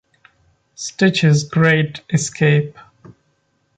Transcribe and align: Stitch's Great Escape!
Stitch's 0.73 1.43
Great 1.43 2.01
Escape! 2.09 2.75